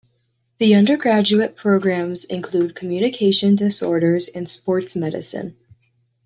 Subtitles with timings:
[0.57, 5.55] The undergraduate programs include Communication Disorders and Sports Medicine.